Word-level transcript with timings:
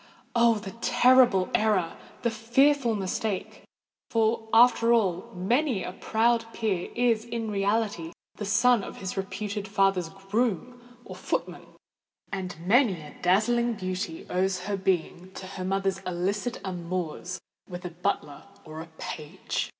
Oh! 0.35 0.55
the 0.55 0.71
terrible 0.81 1.51
error—the 1.53 2.31
fearful 2.31 2.95
mistake! 2.95 3.61
For, 4.09 4.49
after 4.51 4.91
all, 4.93 5.29
many 5.35 5.83
a 5.83 5.91
proud 5.91 6.45
peer 6.53 6.89
is 6.95 7.23
in 7.23 7.51
reality 7.51 8.11
the 8.33 8.45
son 8.45 8.83
of 8.83 8.97
his 8.97 9.15
reputed 9.15 9.67
father's 9.67 10.09
groom 10.09 10.81
or 11.05 11.15
footman; 11.15 11.67
and 12.31 12.55
many 12.65 12.99
a 12.99 13.13
dazzling 13.21 13.75
beauty 13.75 14.25
owes 14.27 14.61
her 14.61 14.75
being 14.75 15.31
to 15.35 15.45
her 15.45 15.63
mother's 15.63 15.99
illicit 15.99 16.59
amours 16.65 17.39
with 17.69 17.85
a 17.85 17.91
butler 17.91 18.45
or 18.65 18.81
a 18.81 18.89
page! 18.97 19.69